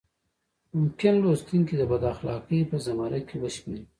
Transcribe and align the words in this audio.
ممکن 0.77 1.13
لوستونکي 1.23 1.75
د 1.77 1.81
بد 1.91 2.03
اخلاقۍ 2.13 2.61
په 2.69 2.77
زمره 2.85 3.19
کې 3.27 3.35
وشمېري. 3.41 3.85